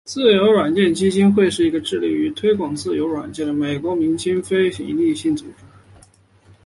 [0.03, 5.63] 自由软件基金会是一个致力于推广自由软件的美国民间非营利性组织。